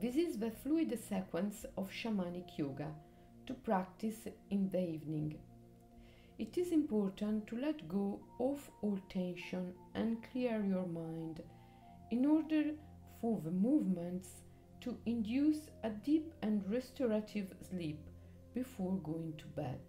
This 0.00 0.16
is 0.16 0.38
the 0.38 0.50
fluid 0.50 0.98
sequence 0.98 1.66
of 1.76 1.90
shamanic 1.90 2.56
yoga 2.56 2.90
to 3.46 3.52
practice 3.52 4.26
in 4.48 4.70
the 4.70 4.80
evening. 4.80 5.36
It 6.38 6.56
is 6.56 6.72
important 6.72 7.46
to 7.48 7.58
let 7.58 7.86
go 7.86 8.18
of 8.38 8.70
all 8.80 8.98
tension 9.10 9.74
and 9.94 10.22
clear 10.32 10.64
your 10.64 10.86
mind 10.86 11.42
in 12.10 12.24
order 12.24 12.70
for 13.20 13.42
the 13.44 13.50
movements 13.50 14.40
to 14.80 14.96
induce 15.04 15.66
a 15.84 15.90
deep 15.90 16.32
and 16.40 16.64
restorative 16.70 17.52
sleep 17.68 18.00
before 18.54 18.96
going 19.04 19.34
to 19.36 19.46
bed. 19.48 19.82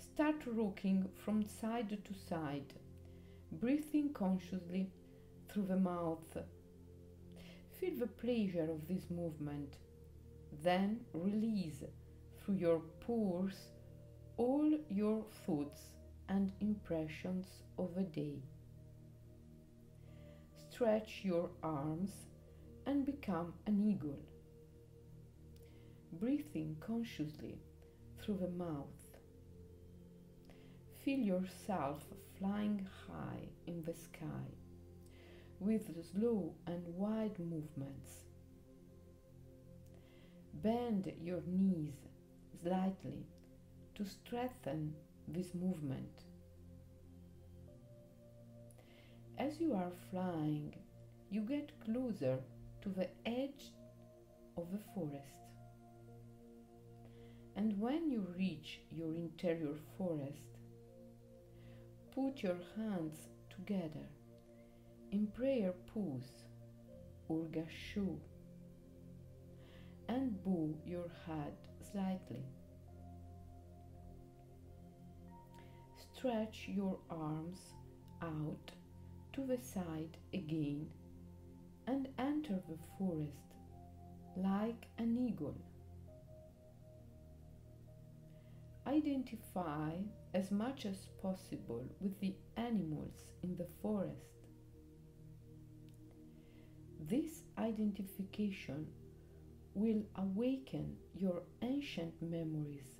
Start 0.00 0.42
rocking 0.46 1.08
from 1.14 1.44
side 1.46 1.96
to 2.04 2.14
side, 2.28 2.74
breathing 3.52 4.12
consciously 4.12 4.90
through 5.48 5.66
the 5.66 5.76
mouth. 5.76 6.36
Feel 7.80 7.98
the 7.98 8.06
pleasure 8.06 8.70
of 8.70 8.88
this 8.88 9.10
movement, 9.10 9.76
then 10.62 11.00
release 11.12 11.82
through 12.38 12.54
your 12.54 12.80
pores 13.00 13.68
all 14.38 14.70
your 14.88 15.24
thoughts 15.44 15.90
and 16.28 16.52
impressions 16.60 17.46
of 17.78 17.94
the 17.94 18.02
day. 18.02 18.38
Stretch 20.70 21.20
your 21.22 21.50
arms 21.62 22.12
and 22.86 23.04
become 23.04 23.52
an 23.66 23.82
eagle, 23.82 24.20
breathing 26.12 26.76
consciously 26.80 27.58
through 28.20 28.38
the 28.38 28.48
mouth. 28.48 29.18
Feel 31.04 31.18
yourself 31.18 32.04
flying 32.38 32.86
high 33.06 33.48
in 33.66 33.82
the 33.84 33.94
sky 33.94 34.48
with 35.60 35.88
slow 36.12 36.54
and 36.66 36.82
wide 36.86 37.38
movements. 37.38 38.22
Bend 40.62 41.12
your 41.20 41.42
knees 41.46 41.94
slightly 42.62 43.26
to 43.94 44.04
strengthen 44.04 44.94
this 45.28 45.54
movement. 45.54 46.24
As 49.38 49.60
you 49.60 49.74
are 49.74 49.92
flying, 50.10 50.74
you 51.30 51.42
get 51.42 51.72
closer 51.84 52.38
to 52.82 52.88
the 52.88 53.08
edge 53.26 53.72
of 54.56 54.70
the 54.72 54.80
forest. 54.94 55.40
And 57.56 57.78
when 57.78 58.10
you 58.10 58.26
reach 58.36 58.80
your 58.90 59.14
interior 59.14 59.76
forest, 59.96 60.58
put 62.14 62.42
your 62.42 62.58
hands 62.76 63.28
together 63.50 64.06
in 65.12 65.26
prayer 65.28 65.72
pose 65.92 66.44
or 67.28 67.44
gassho 67.46 68.18
and 70.08 70.42
bow 70.44 70.74
your 70.84 71.10
head 71.26 71.52
slightly. 71.92 72.44
Stretch 75.96 76.68
your 76.68 76.98
arms 77.10 77.60
out 78.22 78.70
to 79.32 79.44
the 79.46 79.58
side 79.58 80.16
again 80.32 80.86
and 81.86 82.08
enter 82.18 82.58
the 82.68 82.78
forest 82.98 83.54
like 84.36 84.86
an 84.98 85.16
eagle. 85.16 85.56
Identify 88.86 89.92
as 90.34 90.50
much 90.50 90.86
as 90.86 91.08
possible 91.20 91.84
with 92.00 92.18
the 92.20 92.34
animals 92.56 93.24
in 93.42 93.56
the 93.56 93.66
forest. 93.82 94.35
This 97.08 97.44
identification 97.56 98.88
will 99.74 100.02
awaken 100.16 100.96
your 101.14 101.42
ancient 101.62 102.20
memories, 102.20 102.96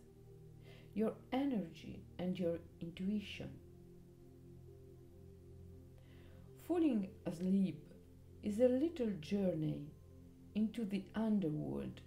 your 0.94 1.14
energy, 1.32 2.04
and 2.18 2.38
your 2.38 2.58
intuition. 2.80 3.50
Falling 6.68 7.08
asleep 7.26 7.82
is 8.44 8.60
a 8.60 8.68
little 8.68 9.10
journey 9.20 9.90
into 10.54 10.84
the 10.84 11.02
underworld, 11.16 12.00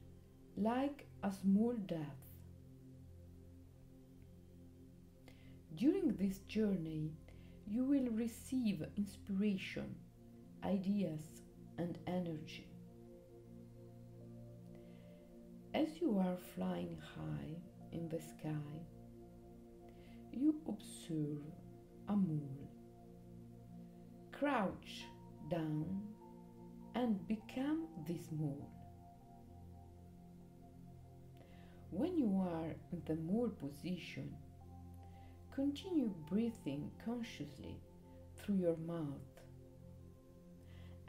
like 0.56 1.06
a 1.24 1.34
small 1.34 1.74
death. 1.74 2.32
During 5.76 6.16
this 6.16 6.40
journey, 6.48 7.12
you 7.68 7.84
will 7.84 8.09
receive 8.12 8.86
inspiration, 8.96 9.96
ideas, 10.64 11.22
and 11.79 11.97
energy. 12.07 12.67
As 15.73 15.88
you 16.01 16.19
are 16.19 16.35
flying 16.56 16.97
high 17.16 17.56
in 17.94 18.09
the 18.09 18.19
sky, 18.19 18.75
you 20.34 20.56
observe 20.67 21.41
a 22.09 22.16
mole. 22.16 22.69
Crouch 24.34 25.06
down 25.50 26.01
and 26.95 27.25
become 27.29 27.88
this 28.06 28.28
mole. 28.31 28.69
When 31.91 32.17
you 32.17 32.46
are 32.46 32.75
in 32.91 33.01
the 33.06 33.16
mole 33.16 33.50
position, 33.50 34.35
continue 35.56 36.11
breathing 36.29 36.91
consciously 37.06 37.79
through 38.35 38.56
your 38.56 38.78
mouth 38.78 39.39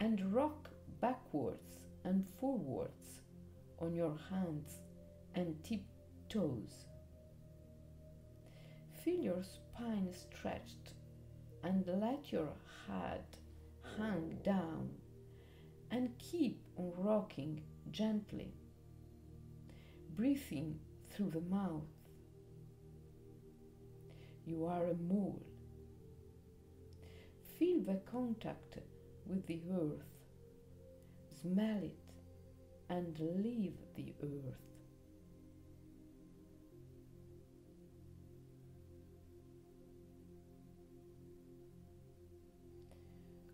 and 0.00 0.34
rock 0.34 0.70
backwards 1.02 1.80
and 2.04 2.26
forwards 2.40 3.20
on 3.78 3.94
your 3.94 4.16
hands 4.30 4.80
and 5.34 5.54
tiptoes. 5.62 6.86
Feel 9.04 9.20
your 9.20 9.42
spine 9.42 10.12
stretched 10.12 10.94
and 11.62 11.86
let 12.00 12.32
your 12.32 12.48
head 12.86 13.24
hang 13.98 14.38
down 14.42 14.88
and 15.90 16.10
keep 16.18 16.62
on 16.76 16.92
rocking 16.96 17.62
gently, 17.90 18.54
breathing 20.16 20.78
through 21.10 21.30
the 21.30 21.40
mouth. 21.42 21.82
You 24.46 24.64
are 24.64 24.86
a 24.86 24.94
mole. 24.94 25.42
Feel 27.58 27.82
the 27.82 28.00
contact 28.10 28.78
with 29.30 29.46
the 29.46 29.60
earth, 29.72 30.02
smell 31.40 31.82
it, 31.84 31.96
and 32.88 33.16
leave 33.20 33.74
the 33.94 34.12
earth. 34.22 34.58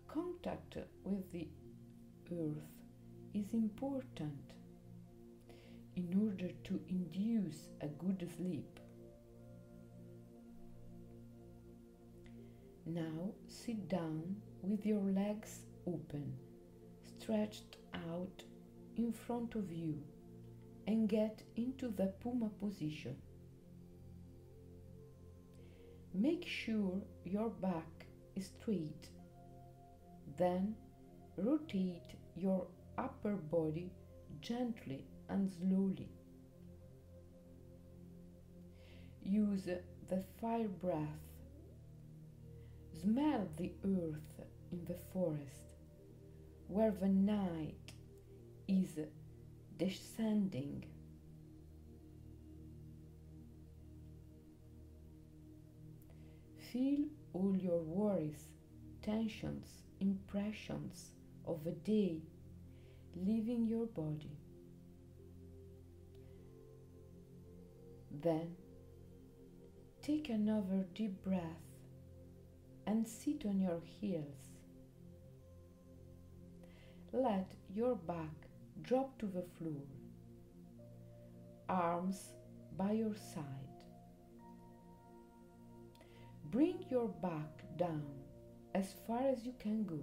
Contact 0.07 0.77
with 1.03 1.31
the 1.31 1.47
earth 2.31 2.73
is 3.35 3.53
important 3.53 4.53
in 5.95 6.27
order 6.27 6.51
to 6.63 6.79
induce 6.89 7.69
a 7.81 7.87
good 7.87 8.27
sleep. 8.35 8.79
Now 12.87 13.33
sit 13.47 13.87
down 13.87 14.37
with 14.63 14.85
your 14.85 15.01
legs 15.01 15.66
open, 15.87 16.33
stretched 17.19 17.77
out 17.93 18.43
in 18.97 19.11
front 19.11 19.55
of 19.55 19.71
you, 19.71 20.03
and 20.85 21.09
get 21.09 21.41
into 21.55 21.89
the 21.89 22.07
Puma 22.21 22.49
position. 22.59 23.15
Make 26.13 26.45
sure 26.47 27.01
your 27.25 27.49
back 27.49 28.07
is 28.35 28.51
straight. 28.59 29.09
Then 30.37 30.75
rotate 31.37 32.15
your 32.35 32.67
upper 32.97 33.35
body 33.35 33.91
gently 34.41 35.05
and 35.29 35.49
slowly. 35.49 36.09
Use 39.23 39.69
the 40.09 40.23
fire 40.39 40.67
breath. 40.67 41.23
Smell 43.01 43.47
the 43.57 43.71
earth 43.83 44.47
in 44.71 44.85
the 44.85 44.97
forest 45.13 45.76
where 46.67 46.91
the 46.91 47.07
night 47.07 47.93
is 48.67 48.99
descending. 49.77 50.85
Feel 56.71 57.05
all 57.33 57.55
your 57.55 57.79
worries, 57.79 58.43
tensions, 59.01 59.67
impressions 59.99 61.11
of 61.45 61.65
a 61.65 61.71
day 61.71 62.21
leaving 63.15 63.65
your 63.65 63.85
body. 63.85 64.37
Then 68.11 68.55
take 70.01 70.29
another 70.29 70.85
deep 70.93 71.23
breath 71.23 71.41
and 72.85 73.07
sit 73.07 73.45
on 73.45 73.59
your 73.59 73.81
heels. 73.99 74.56
Let 77.13 77.53
your 77.73 77.95
back 77.95 78.47
drop 78.81 79.17
to 79.19 79.25
the 79.27 79.43
floor, 79.57 79.81
arms 81.69 82.33
by 82.77 82.91
your 82.91 83.15
side. 83.15 83.43
Bring 86.51 86.83
your 86.89 87.07
back 87.07 87.63
down 87.77 88.03
as 88.75 88.93
far 89.07 89.21
as 89.27 89.45
you 89.45 89.53
can 89.57 89.85
go. 89.85 89.99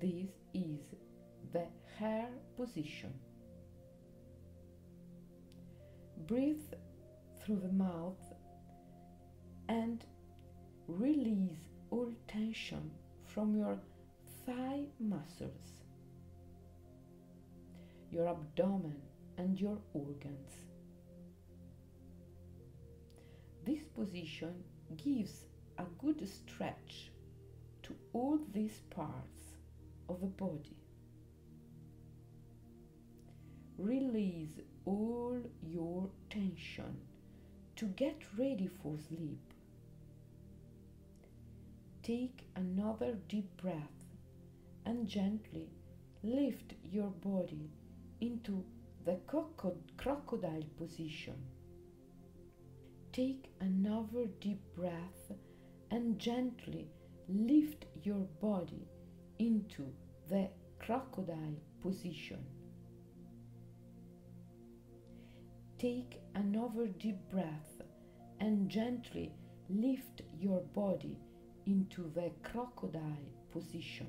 This 0.00 0.30
is 0.54 0.80
the 1.52 1.66
hare 1.98 2.30
position. 2.56 3.12
Breathe 6.26 6.72
through 7.40 7.60
the 7.60 7.72
mouth 7.72 8.34
and 9.68 10.04
release 10.86 11.67
all 11.90 12.12
tension 12.26 12.90
from 13.26 13.56
your 13.56 13.78
thigh 14.46 14.84
muscles, 15.00 15.82
your 18.10 18.28
abdomen, 18.28 18.96
and 19.36 19.60
your 19.60 19.78
organs. 19.92 20.52
This 23.64 23.84
position 23.94 24.54
gives 24.96 25.44
a 25.78 25.84
good 25.98 26.26
stretch 26.26 27.10
to 27.82 27.94
all 28.12 28.38
these 28.52 28.80
parts 28.90 29.56
of 30.08 30.20
the 30.20 30.26
body. 30.26 30.76
Release 33.76 34.58
all 34.84 35.38
your 35.62 36.08
tension 36.30 36.96
to 37.76 37.86
get 37.86 38.16
ready 38.36 38.68
for 38.82 38.96
sleep. 39.08 39.47
Take 42.08 42.48
another 42.56 43.18
deep 43.28 43.54
breath 43.60 44.06
and 44.86 45.06
gently 45.06 45.68
lift 46.22 46.72
your 46.82 47.10
body 47.10 47.70
into 48.22 48.64
the 49.04 49.18
crocodile 49.26 50.64
position. 50.78 51.34
Take 53.12 53.52
another 53.60 54.24
deep 54.40 54.62
breath 54.74 55.32
and 55.90 56.18
gently 56.18 56.88
lift 57.28 57.84
your 58.02 58.26
body 58.40 58.88
into 59.38 59.92
the 60.30 60.48
crocodile 60.78 61.60
position. 61.82 62.42
Take 65.78 66.22
another 66.34 66.86
deep 66.86 67.18
breath 67.30 67.82
and 68.40 68.70
gently 68.70 69.34
lift 69.68 70.22
your 70.40 70.62
body 70.72 71.18
into 71.68 72.10
the 72.14 72.30
crocodile 72.42 73.28
position. 73.52 74.08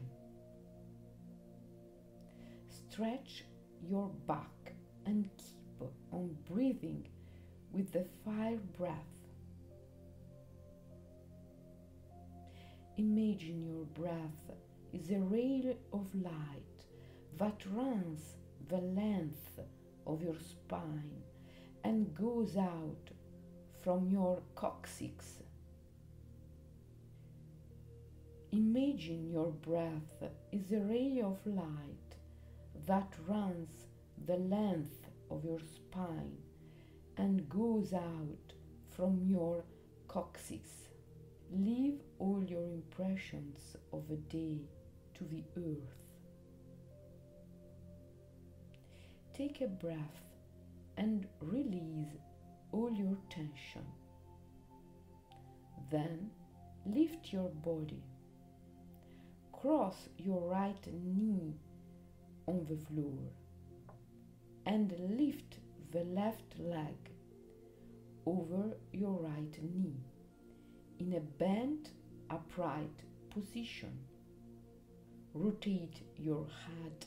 Stretch 2.69 3.43
your 3.85 4.09
back 4.25 4.73
and 5.05 5.29
keep 5.37 5.89
on 6.13 6.33
breathing 6.49 7.05
with 7.73 7.91
the 7.91 8.05
fire 8.23 8.59
breath. 8.77 8.93
Imagine 12.97 13.65
your 13.65 13.85
breath 14.05 14.51
is 14.93 15.11
a 15.11 15.19
ray 15.19 15.75
of 15.91 16.07
light 16.15 16.79
that 17.37 17.61
runs 17.73 18.35
the 18.69 18.77
length 18.77 19.59
of 20.07 20.21
your 20.21 20.39
spine 20.39 21.21
and 21.83 22.15
goes 22.15 22.55
out 22.55 23.09
from 23.83 24.09
your 24.09 24.39
coccyx. 24.55 25.41
Imagine 28.51 29.29
your 29.29 29.51
breath 29.51 30.23
is 30.51 30.71
a 30.71 30.79
ray 30.79 31.21
of 31.23 31.37
light 31.45 32.15
that 32.87 33.13
runs 33.27 33.69
the 34.25 34.37
length 34.37 35.07
of 35.29 35.45
your 35.45 35.59
spine 35.59 36.35
and 37.17 37.47
goes 37.47 37.93
out 37.93 38.53
from 38.87 39.21
your 39.23 39.63
coccyx. 40.07 40.67
Leave 41.51 42.01
all 42.17 42.43
your 42.43 42.63
impressions 42.63 43.75
of 43.93 44.09
a 44.09 44.15
day 44.15 44.57
to 45.13 45.23
the 45.25 45.43
earth. 45.55 45.95
Take 49.35 49.61
a 49.61 49.67
breath 49.67 50.23
and 50.97 51.27
release 51.39 52.17
all 52.71 52.91
your 52.91 53.17
tension. 53.29 53.85
Then 55.91 56.31
lift 56.87 57.31
your 57.31 57.49
body. 57.49 58.03
Cross 59.61 60.07
your 60.17 60.39
right 60.49 60.87
knee 60.87 61.53
on 62.47 62.65
the 62.69 62.77
floor 62.77 63.19
and 64.65 64.93
lift 65.17 65.57
the 65.91 66.05
left 66.05 66.57
leg 66.57 66.95
over 68.25 68.77
your 68.93 69.19
right 69.19 69.59
knee 69.61 69.97
in 70.99 71.13
a 71.13 71.19
bent 71.19 71.89
upright 72.29 73.03
position. 73.31 73.91
Rotate 75.33 76.03
your 76.15 76.45
head 76.65 77.05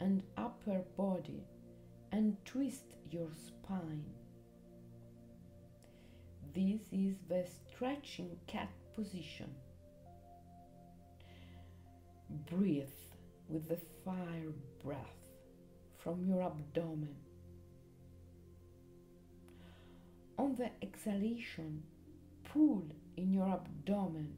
and 0.00 0.24
upper 0.36 0.82
body 0.96 1.44
and 2.10 2.36
twist 2.44 2.96
your 3.08 3.28
spine. 3.46 4.04
This 6.52 6.80
is 6.90 7.14
the 7.28 7.46
stretching 7.68 8.36
cat 8.48 8.70
position. 8.96 9.54
Breathe 12.50 12.88
with 13.48 13.68
the 13.68 13.78
fire 14.04 14.52
breath 14.82 15.16
from 15.98 16.26
your 16.26 16.42
abdomen. 16.42 17.14
On 20.36 20.54
the 20.56 20.70
exhalation, 20.82 21.82
pull 22.44 22.84
in 23.16 23.32
your 23.32 23.48
abdomen 23.48 24.34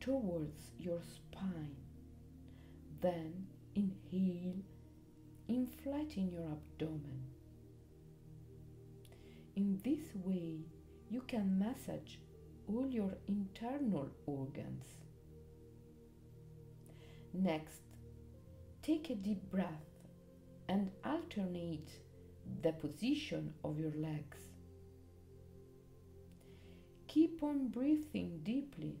towards 0.00 0.70
your 0.78 1.00
spine. 1.02 1.76
Then 3.00 3.46
inhale, 3.74 4.62
inflating 5.48 6.30
your 6.30 6.44
abdomen. 6.44 7.24
In 9.56 9.80
this 9.84 10.14
way, 10.24 10.60
you 11.10 11.22
can 11.26 11.58
massage 11.58 12.16
all 12.68 12.86
your 12.88 13.12
internal 13.28 14.08
organs. 14.26 14.86
Next, 17.34 17.80
take 18.82 19.08
a 19.08 19.14
deep 19.14 19.50
breath 19.50 19.88
and 20.68 20.90
alternate 21.04 21.88
the 22.62 22.72
position 22.72 23.54
of 23.64 23.78
your 23.78 23.92
legs. 23.92 24.38
Keep 27.08 27.42
on 27.42 27.68
breathing 27.68 28.40
deeply. 28.42 28.96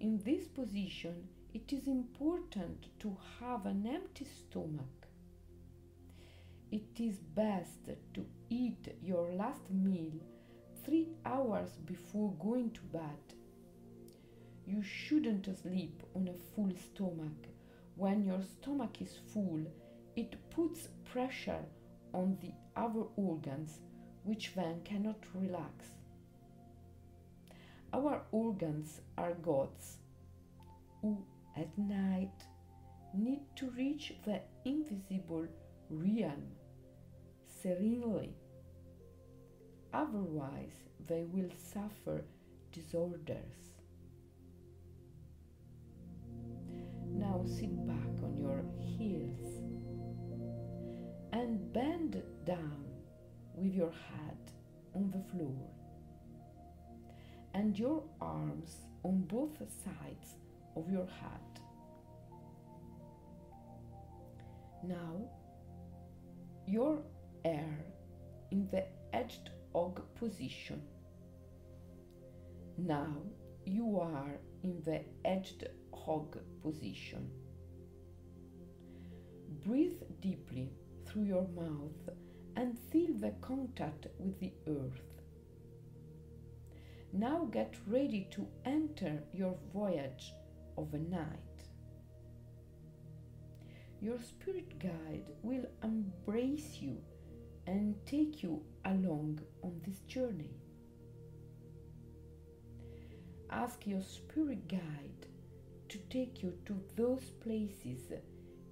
In 0.00 0.22
this 0.24 0.46
position, 0.46 1.28
it 1.54 1.72
is 1.72 1.88
important 1.88 2.86
to 3.00 3.16
have 3.40 3.66
an 3.66 3.84
empty 3.86 4.24
stomach. 4.24 5.08
It 6.70 7.00
is 7.00 7.18
best 7.18 7.88
to 8.14 8.26
eat 8.48 8.94
your 9.02 9.32
last 9.32 9.70
meal 9.70 10.20
three 10.84 11.08
hours 11.24 11.70
before 11.84 12.32
going 12.38 12.70
to 12.72 12.80
bed. 12.82 13.37
You 14.68 14.82
shouldn't 14.82 15.48
sleep 15.62 16.02
on 16.14 16.28
a 16.28 16.34
full 16.54 16.70
stomach. 16.76 17.48
When 17.96 18.22
your 18.22 18.42
stomach 18.42 19.00
is 19.00 19.16
full, 19.32 19.64
it 20.14 20.36
puts 20.50 20.88
pressure 21.10 21.64
on 22.12 22.36
the 22.42 22.52
other 22.76 23.04
organs, 23.16 23.80
which 24.24 24.52
then 24.54 24.82
cannot 24.84 25.24
relax. 25.32 25.86
Our 27.94 28.20
organs 28.30 29.00
are 29.16 29.32
gods 29.32 29.96
who 31.00 31.24
at 31.56 31.78
night 31.78 32.44
need 33.14 33.40
to 33.56 33.70
reach 33.70 34.12
the 34.26 34.42
invisible 34.66 35.46
realm 35.88 36.44
serenely. 37.62 38.34
Otherwise, 39.94 40.76
they 41.06 41.24
will 41.24 41.50
suffer 41.56 42.22
disorders. 42.70 43.77
Sit 47.48 47.86
back 47.86 48.22
on 48.22 48.36
your 48.38 48.62
heels 48.78 49.62
and 51.32 51.72
bend 51.72 52.22
down 52.44 52.84
with 53.54 53.74
your 53.74 53.90
head 53.90 54.36
on 54.94 55.10
the 55.10 55.22
floor 55.32 55.70
and 57.54 57.78
your 57.78 58.02
arms 58.20 58.86
on 59.02 59.22
both 59.22 59.58
sides 59.58 60.36
of 60.76 60.90
your 60.90 61.06
head. 61.06 61.60
Now, 64.84 65.16
your 66.66 66.98
air 67.44 67.78
in 68.50 68.68
the 68.70 68.84
edged 69.12 69.50
hog 69.72 70.02
position. 70.16 70.82
Now 72.76 73.16
you 73.64 73.98
are 74.00 74.38
in 74.62 74.82
the 74.84 75.00
edged 75.24 75.66
hog 75.92 76.38
position. 76.62 77.30
Breathe 79.64 80.02
deeply 80.20 80.70
through 81.06 81.24
your 81.24 81.48
mouth 81.48 82.08
and 82.56 82.78
feel 82.90 83.14
the 83.14 83.32
contact 83.40 84.06
with 84.18 84.38
the 84.40 84.52
earth. 84.66 85.02
Now 87.12 87.48
get 87.50 87.74
ready 87.86 88.28
to 88.32 88.46
enter 88.64 89.22
your 89.32 89.56
voyage 89.72 90.32
of 90.76 90.90
the 90.90 90.98
night. 90.98 91.48
Your 94.00 94.18
spirit 94.20 94.78
guide 94.78 95.30
will 95.42 95.66
embrace 95.82 96.78
you 96.80 96.98
and 97.66 97.94
take 98.06 98.42
you 98.42 98.62
along 98.84 99.40
on 99.62 99.80
this 99.86 100.00
journey. 100.00 100.54
Ask 103.50 103.86
your 103.86 104.02
spirit 104.02 104.68
guide 104.68 105.26
to 105.88 105.98
take 106.10 106.42
you 106.42 106.52
to 106.66 106.78
those 106.96 107.30
places 107.40 108.12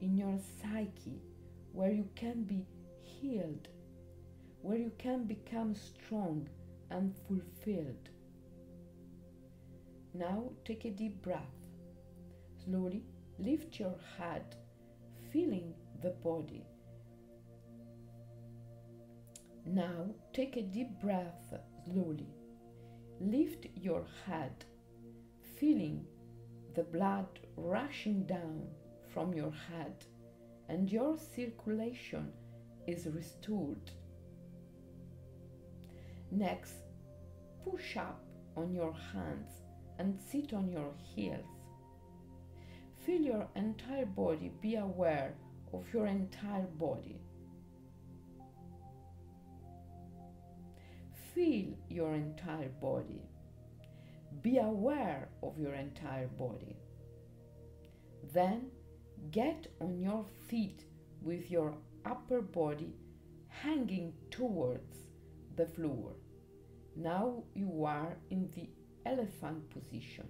in 0.01 0.17
your 0.17 0.39
psyche 0.61 1.23
where 1.73 1.93
you 1.93 2.09
can 2.15 2.45
be 2.45 2.67
healed, 3.03 3.69
where 4.61 4.77
you 4.77 4.93
can 4.99 5.25
become 5.25 5.75
strong 5.75 6.49
and 6.91 7.15
fulfilled. 7.27 8.11
Now 10.13 10.51
take 10.65 10.85
a 10.85 10.91
deep 10.91 11.23
breath. 11.23 11.41
Slowly 12.65 13.03
lift 13.39 13.81
your 13.81 13.95
head, 14.19 14.57
feeling 15.33 15.75
the 16.03 16.11
body. 16.11 16.65
Now 19.65 20.07
take 20.33 20.57
a 20.57 20.63
deep 20.63 21.01
breath 21.01 21.55
slowly. 21.85 22.36
Lift 23.21 23.67
your 23.75 24.05
head, 24.27 24.65
feeling 25.59 26.05
the 26.75 26.83
blood 26.83 27.41
rushing 27.57 28.27
down 28.27 28.69
from 29.13 29.33
your 29.33 29.53
head, 29.53 30.05
and 30.69 30.91
your 30.91 31.17
circulation 31.17 32.33
is 32.87 33.07
restored. 33.07 33.91
Next, 36.31 36.75
push 37.65 37.97
up 37.97 38.23
on 38.57 38.75
your 38.75 38.93
hands 38.93 39.63
and 39.99 40.21
sit 40.21 40.53
on 40.53 40.69
your 40.69 40.93
heels. 41.15 41.47
Feel 43.07 43.23
your 43.23 43.49
entire 43.57 44.05
body, 44.07 44.51
be 44.61 44.75
aware 44.75 45.35
of 45.73 45.85
your 45.93 46.07
entire 46.07 46.67
body. 46.79 47.21
Feel 51.37 51.75
your 51.91 52.15
entire 52.15 52.71
body. 52.81 53.21
Be 54.41 54.57
aware 54.57 55.29
of 55.43 55.59
your 55.59 55.75
entire 55.75 56.29
body. 56.29 56.75
Then 58.33 58.71
get 59.33 59.67
on 59.83 60.01
your 60.01 60.25
feet 60.49 60.87
with 61.21 61.51
your 61.51 61.75
upper 62.07 62.41
body 62.41 62.95
hanging 63.49 64.15
towards 64.31 64.97
the 65.57 65.67
floor. 65.67 66.13
Now 66.97 67.45
you 67.55 67.85
are 67.85 68.17
in 68.31 68.51
the 68.55 68.71
elephant 69.05 69.69
position. 69.69 70.29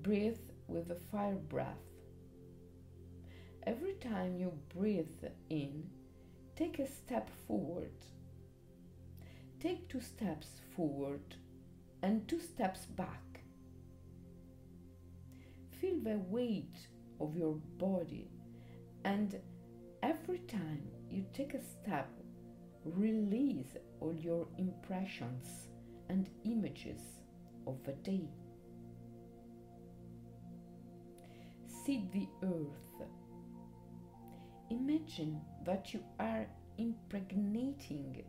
Breathe 0.00 0.38
with 0.68 0.92
a 0.92 1.00
fire 1.10 1.34
breath. 1.48 1.88
Every 3.66 3.94
time 3.94 4.36
you 4.36 4.52
breathe 4.72 5.24
in, 5.48 5.90
take 6.60 6.78
a 6.78 6.86
step 6.86 7.30
forward. 7.46 8.04
Take 9.60 9.88
two 9.88 10.02
steps 10.02 10.60
forward 10.76 11.34
and 12.02 12.28
two 12.28 12.38
steps 12.38 12.84
back. 12.84 13.40
Feel 15.80 16.00
the 16.00 16.18
weight 16.28 16.76
of 17.18 17.34
your 17.34 17.54
body, 17.78 18.28
and 19.06 19.40
every 20.02 20.40
time 20.40 20.82
you 21.08 21.24
take 21.32 21.54
a 21.54 21.62
step, 21.62 22.10
release 22.84 23.72
all 23.98 24.12
your 24.12 24.46
impressions 24.58 25.68
and 26.10 26.28
images 26.44 27.00
of 27.66 27.82
the 27.84 27.92
day. 27.92 28.28
See 31.86 32.06
the 32.12 32.28
earth. 32.42 32.90
Imagine 34.70 35.40
that 35.64 35.92
you 35.92 36.02
are 36.18 36.46
impregnating 36.78 38.22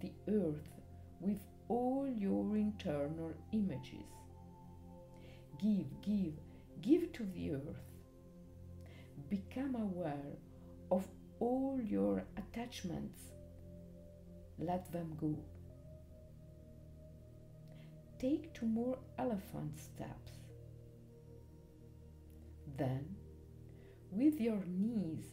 the 0.00 0.12
earth 0.28 0.68
with 1.20 1.38
all 1.68 2.06
your 2.08 2.56
internal 2.56 3.32
images. 3.52 4.10
Give, 5.60 5.86
give, 6.02 6.34
give 6.82 7.12
to 7.12 7.24
the 7.24 7.52
earth. 7.52 7.86
Become 9.30 9.74
aware 9.76 10.36
of 10.90 11.06
all 11.40 11.80
your 11.80 12.24
attachments 12.36 13.32
let 14.58 14.90
them 14.90 15.16
go. 15.20 15.36
Take 18.18 18.54
two 18.54 18.66
more 18.66 18.98
elephant 19.18 19.78
steps. 19.78 20.32
Then, 22.78 23.04
with 24.10 24.40
your 24.40 24.62
knees 24.66 25.26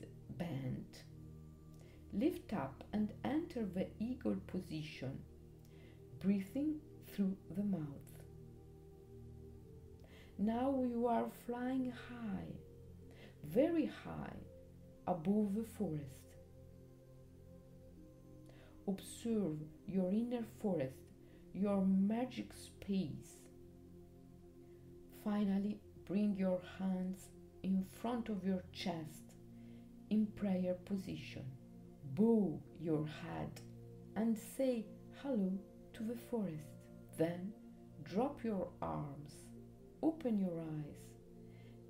lift 2.13 2.53
up 2.53 2.83
and 2.93 3.11
enter 3.23 3.65
the 3.65 3.87
eagle 3.99 4.37
position, 4.47 5.19
breathing 6.19 6.75
through 7.07 7.35
the 7.55 7.63
mouth. 7.63 8.23
Now 10.37 10.83
you 10.83 11.07
are 11.07 11.25
flying 11.45 11.91
high, 12.09 12.53
very 13.43 13.85
high, 13.85 14.37
above 15.07 15.55
the 15.55 15.65
forest 15.77 16.23
observe 18.87 19.57
your 19.87 20.11
inner 20.11 20.43
forest, 20.61 20.97
your 21.53 21.85
magic 21.85 22.51
space. 22.53 23.37
Finally, 25.23 25.79
bring 26.05 26.35
your 26.35 26.59
hands 26.79 27.29
in 27.63 27.85
front 28.01 28.29
of 28.29 28.43
your 28.43 28.61
chest 28.73 29.22
in 30.13 30.27
prayer 30.35 30.75
position. 30.85 31.43
Bow 32.13 32.61
your 32.79 33.07
head 33.07 33.61
and 34.15 34.37
say 34.37 34.85
hello 35.23 35.51
to 35.93 36.03
the 36.03 36.15
forest. 36.29 36.75
Then 37.17 37.51
drop 38.03 38.43
your 38.43 38.67
arms, 38.79 39.33
open 40.03 40.37
your 40.37 40.59
eyes, 40.59 41.01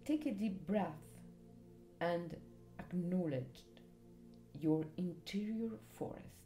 take 0.06 0.25
a 0.25 0.32
deep 0.32 0.65
breath, 0.65 1.03
and 2.00 2.38
acknowledge 2.80 3.65
your 4.62 4.86
interior 4.96 5.72
forest. 5.98 6.43